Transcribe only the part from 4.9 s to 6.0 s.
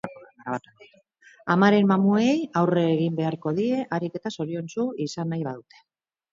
izan nahi badute.